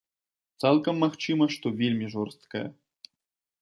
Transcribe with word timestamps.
Цалкам 0.63 0.95
магчыма, 1.05 1.51
што 1.59 1.75
вельмі 1.83 2.05
жорсткая. 2.15 2.67